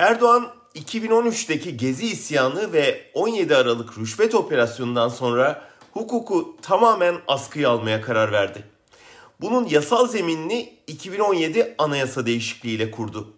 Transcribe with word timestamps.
Erdoğan 0.00 0.48
2013'teki 0.74 1.76
Gezi 1.76 2.06
isyanı 2.06 2.72
ve 2.72 3.10
17 3.14 3.56
Aralık 3.56 3.98
rüşvet 3.98 4.34
operasyonundan 4.34 5.08
sonra 5.08 5.64
hukuku 5.92 6.56
tamamen 6.62 7.16
askıya 7.28 7.70
almaya 7.70 8.00
karar 8.00 8.32
verdi. 8.32 8.64
Bunun 9.40 9.66
yasal 9.66 10.08
zeminini 10.08 10.78
2017 10.86 11.74
anayasa 11.78 12.26
değişikliğiyle 12.26 12.90
kurdu. 12.90 13.32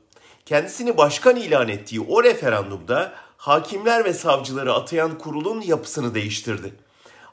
Kendisini 0.46 0.96
başkan 0.96 1.36
ilan 1.36 1.68
ettiği 1.68 2.00
o 2.00 2.24
referandumda 2.24 3.12
hakimler 3.36 4.04
ve 4.04 4.12
savcıları 4.12 4.74
atayan 4.74 5.18
kurulun 5.18 5.60
yapısını 5.60 6.14
değiştirdi. 6.14 6.74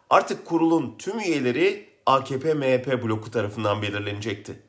Artık 0.09 0.46
kurulun 0.46 0.96
tüm 1.00 1.20
üyeleri 1.20 1.89
AKP-MHP 2.05 3.04
bloku 3.04 3.32
tarafından 3.32 3.82
belirlenecekti. 3.82 4.68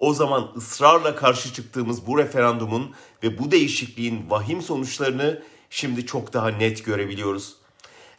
O 0.00 0.14
zaman 0.14 0.48
ısrarla 0.56 1.16
karşı 1.16 1.52
çıktığımız 1.52 2.06
bu 2.06 2.18
referandumun 2.18 2.94
ve 3.22 3.38
bu 3.38 3.50
değişikliğin 3.50 4.30
vahim 4.30 4.62
sonuçlarını 4.62 5.42
şimdi 5.70 6.06
çok 6.06 6.32
daha 6.32 6.48
net 6.48 6.84
görebiliyoruz. 6.84 7.56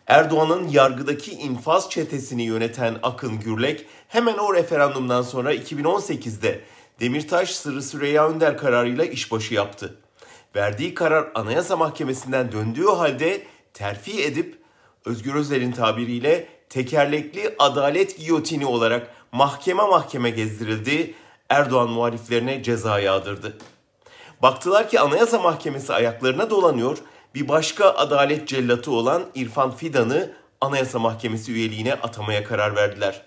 Erdoğan'ın 0.08 0.68
yargıdaki 0.68 1.32
infaz 1.32 1.90
çetesini 1.90 2.44
yöneten 2.44 2.96
Akın 3.04 3.40
Gürlek 3.40 3.86
hemen 4.08 4.38
o 4.38 4.54
referandumdan 4.54 5.22
sonra 5.22 5.54
2018'de 5.56 6.62
Demirtaş 7.00 7.52
Sırrı 7.52 7.84
Süreyya 7.84 8.30
Önder 8.30 8.58
kararıyla 8.58 9.06
işbaşı 9.06 9.54
yaptı. 9.54 9.98
Verdiği 10.56 10.94
karar 10.94 11.32
Anayasa 11.36 11.78
Mahkemesi'nden 11.78 12.52
döndüğü 12.52 12.86
halde 12.86 13.44
terfi 13.74 14.24
edip 14.24 14.60
Özgür 15.06 15.36
Özel'in 15.36 15.72
tabiriyle 15.72 16.48
tekerlekli 16.70 17.56
adalet 17.60 18.18
giyotini 18.18 18.66
olarak 18.66 19.08
mahkeme 19.32 19.84
mahkeme 19.84 20.30
gezdirildi 20.30 21.14
Erdoğan 21.50 21.90
muhaliflerine 21.90 22.64
ceza 22.64 23.00
yağdırdı. 23.00 23.58
Baktılar 24.42 24.90
ki 24.90 25.00
Anayasa 25.00 25.40
Mahkemesi 25.40 25.94
ayaklarına 25.94 26.50
dolanıyor, 26.50 26.98
bir 27.36 27.48
başka 27.48 27.90
adalet 27.90 28.48
cellatı 28.48 28.92
olan 28.92 29.24
İrfan 29.36 29.76
Fidan'ı 29.76 30.34
Anayasa 30.62 31.00
Mahkemesi 31.00 31.52
üyeliğine 31.52 31.94
atamaya 31.94 32.44
karar 32.44 32.76
verdiler. 32.76 33.22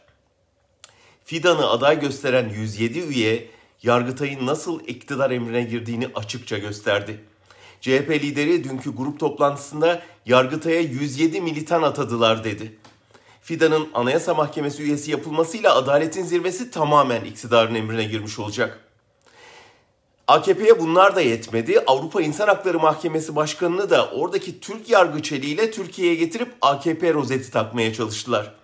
Fidan'ı 1.25 1.71
aday 1.71 2.01
gösteren 2.01 2.49
107 2.49 3.01
üye 3.01 3.51
Yargıtay'ın 3.83 4.47
nasıl 4.47 4.81
iktidar 4.81 5.31
emrine 5.31 5.63
girdiğini 5.63 6.09
açıkça 6.15 6.59
gösterdi. 6.59 7.21
CHP 7.81 8.11
lideri 8.11 8.65
dünkü 8.65 8.97
grup 8.97 9.21
toplantısında 9.21 10.03
Yargıtay'a 10.27 10.81
107 10.81 11.41
militan 11.41 11.83
atadılar 11.83 12.45
dedi. 12.45 12.79
Fidan'ın 13.51 13.89
Anayasa 13.95 14.35
Mahkemesi 14.35 14.83
üyesi 14.83 15.11
yapılmasıyla 15.11 15.75
adaletin 15.75 16.23
zirvesi 16.23 16.71
tamamen 16.71 17.25
iktidarın 17.25 17.75
emrine 17.75 18.05
girmiş 18.05 18.39
olacak. 18.39 18.81
AKP'ye 20.29 20.81
bunlar 20.81 21.17
da 21.17 21.21
yetmedi. 21.21 21.81
Avrupa 21.87 22.23
İnsan 22.23 22.49
Hakları 22.49 22.79
Mahkemesi 22.79 23.37
Başkanı'nı 23.37 23.91
da 23.91 24.11
oradaki 24.11 24.61
Türk 24.61 24.91
yargıç 24.91 25.33
Türkiye'ye 25.71 26.15
getirip 26.15 26.55
AKP 26.63 27.15
rozeti 27.15 27.51
takmaya 27.51 27.95
çalıştılar. 27.95 28.55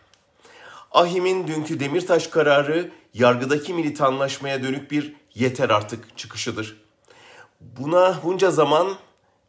Ahim'in 0.93 1.47
dünkü 1.47 1.81
Demirtaş 1.81 2.27
kararı 2.27 2.91
yargıdaki 3.15 3.75
militanlaşmaya 3.75 4.63
dönük 4.63 4.91
bir 4.91 5.15
yeter 5.35 5.71
artık 5.71 6.19
çıkışıdır. 6.19 6.77
Buna 7.61 8.17
bunca 8.25 8.51
zaman 8.51 8.97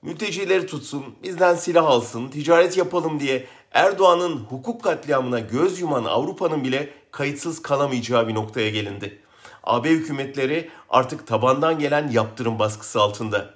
mültecileri 0.01 0.66
tutsun, 0.66 1.03
bizden 1.23 1.55
silah 1.55 1.85
alsın, 1.85 2.27
ticaret 2.27 2.77
yapalım 2.77 3.19
diye 3.19 3.47
Erdoğan'ın 3.78 4.36
hukuk 4.38 4.83
katliamına 4.83 5.39
göz 5.39 5.80
yuman 5.80 6.03
Avrupa'nın 6.03 6.64
bile 6.64 6.89
kayıtsız 7.11 7.61
kalamayacağı 7.61 8.28
bir 8.28 8.36
noktaya 8.36 8.69
gelindi. 8.69 9.22
AB 9.64 9.89
hükümetleri 9.89 10.69
artık 10.89 11.28
tabandan 11.28 11.80
gelen 11.80 12.09
yaptırım 12.09 12.59
baskısı 12.59 13.02
altında. 13.02 13.53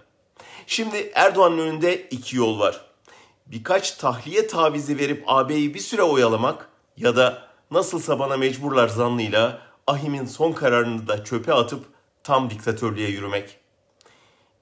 Şimdi 0.68 1.12
Erdoğan'ın 1.16 1.58
önünde 1.58 2.08
iki 2.08 2.38
yol 2.38 2.60
var. 2.60 2.82
Birkaç 3.46 3.92
tahliye 3.92 4.48
tavizi 4.48 4.98
verip 4.98 5.24
AB'yi 5.28 5.74
bir 5.74 5.80
süre 5.80 6.04
oyalamak 6.04 6.70
ya 6.98 7.16
da 7.16 7.48
nasılsa 7.72 8.20
bana 8.20 8.38
mecburlar 8.38 8.88
zannıyla 8.88 9.62
Ahim'in 9.88 10.26
son 10.26 10.52
kararını 10.52 11.08
da 11.08 11.24
çöpe 11.24 11.54
atıp 11.54 11.86
tam 12.24 12.50
diktatörlüğe 12.50 13.10
yürümek. 13.10 13.58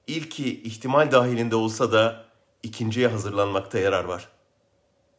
İlki 0.06 0.62
ihtimal 0.62 1.12
dahilinde 1.12 1.56
olsa 1.56 1.92
da 1.92 2.24
ikinciye 2.62 3.08
hazırlanmakta 3.08 3.78
yarar 3.78 4.04
var.'' 4.04 4.39